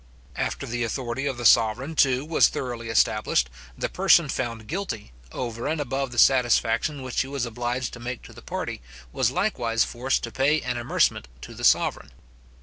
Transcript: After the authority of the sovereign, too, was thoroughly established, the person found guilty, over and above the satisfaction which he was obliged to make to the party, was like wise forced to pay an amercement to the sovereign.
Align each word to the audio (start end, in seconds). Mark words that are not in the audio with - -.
After 0.35 0.65
the 0.65 0.83
authority 0.83 1.27
of 1.27 1.37
the 1.37 1.45
sovereign, 1.45 1.93
too, 1.93 2.25
was 2.25 2.47
thoroughly 2.47 2.89
established, 2.89 3.51
the 3.77 3.87
person 3.87 4.29
found 4.29 4.65
guilty, 4.65 5.11
over 5.31 5.67
and 5.67 5.79
above 5.79 6.11
the 6.11 6.17
satisfaction 6.17 7.03
which 7.03 7.21
he 7.21 7.27
was 7.27 7.45
obliged 7.45 7.93
to 7.93 7.99
make 7.99 8.23
to 8.23 8.33
the 8.33 8.41
party, 8.41 8.81
was 9.13 9.29
like 9.29 9.59
wise 9.59 9.83
forced 9.83 10.23
to 10.23 10.31
pay 10.31 10.59
an 10.61 10.75
amercement 10.75 11.27
to 11.41 11.53
the 11.53 11.63
sovereign. 11.63 12.09